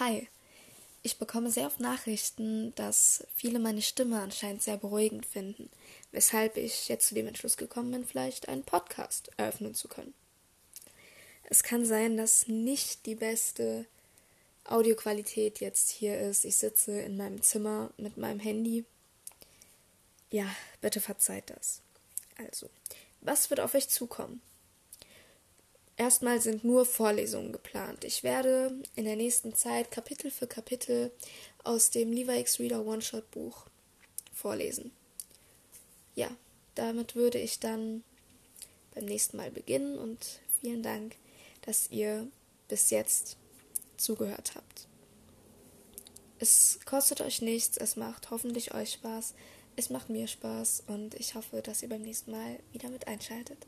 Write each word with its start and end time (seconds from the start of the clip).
Hi. 0.00 0.26
Ich 1.02 1.18
bekomme 1.18 1.50
sehr 1.50 1.66
oft 1.66 1.78
Nachrichten, 1.78 2.74
dass 2.74 3.24
viele 3.36 3.60
meine 3.60 3.82
Stimme 3.82 4.20
anscheinend 4.20 4.60
sehr 4.60 4.76
beruhigend 4.76 5.24
finden, 5.24 5.70
weshalb 6.10 6.56
ich 6.56 6.88
jetzt 6.88 7.08
zu 7.08 7.14
dem 7.14 7.28
Entschluss 7.28 7.56
gekommen 7.56 7.92
bin, 7.92 8.04
vielleicht 8.04 8.48
einen 8.48 8.64
Podcast 8.64 9.30
eröffnen 9.36 9.74
zu 9.74 9.86
können. 9.86 10.14
Es 11.44 11.62
kann 11.62 11.86
sein, 11.86 12.16
dass 12.16 12.48
nicht 12.48 13.06
die 13.06 13.14
beste 13.14 13.86
Audioqualität 14.64 15.60
jetzt 15.60 15.90
hier 15.90 16.18
ist. 16.18 16.44
Ich 16.44 16.56
sitze 16.56 16.98
in 17.00 17.16
meinem 17.16 17.42
Zimmer 17.42 17.90
mit 17.96 18.16
meinem 18.16 18.40
Handy. 18.40 18.84
Ja, 20.30 20.46
bitte 20.80 21.00
verzeiht 21.00 21.50
das. 21.50 21.82
Also, 22.38 22.68
was 23.20 23.50
wird 23.50 23.60
auf 23.60 23.74
euch 23.74 23.88
zukommen? 23.88 24.40
Erstmal 25.96 26.40
sind 26.40 26.64
nur 26.64 26.86
Vorlesungen 26.86 27.52
geplant. 27.52 28.04
Ich 28.04 28.24
werde 28.24 28.82
in 28.96 29.04
der 29.04 29.16
nächsten 29.16 29.54
Zeit 29.54 29.90
Kapitel 29.92 30.30
für 30.30 30.48
Kapitel 30.48 31.12
aus 31.62 31.90
dem 31.90 32.12
Levi 32.12 32.40
X 32.40 32.58
Reader 32.58 32.84
One-Shot 32.84 33.30
Buch 33.30 33.66
vorlesen. 34.32 34.90
Ja, 36.16 36.30
damit 36.74 37.14
würde 37.14 37.38
ich 37.38 37.60
dann 37.60 38.02
beim 38.94 39.04
nächsten 39.04 39.36
Mal 39.36 39.50
beginnen 39.50 39.98
und 39.98 40.40
vielen 40.60 40.82
Dank, 40.82 41.16
dass 41.62 41.90
ihr 41.90 42.26
bis 42.68 42.90
jetzt 42.90 43.36
zugehört 43.96 44.54
habt. 44.56 44.88
Es 46.40 46.80
kostet 46.84 47.20
euch 47.20 47.40
nichts, 47.40 47.76
es 47.76 47.94
macht 47.94 48.30
hoffentlich 48.30 48.74
euch 48.74 48.92
Spaß, 48.94 49.34
es 49.76 49.90
macht 49.90 50.10
mir 50.10 50.26
Spaß 50.26 50.84
und 50.88 51.14
ich 51.14 51.34
hoffe, 51.34 51.62
dass 51.62 51.82
ihr 51.82 51.88
beim 51.88 52.02
nächsten 52.02 52.32
Mal 52.32 52.58
wieder 52.72 52.90
mit 52.90 53.06
einschaltet. 53.06 53.66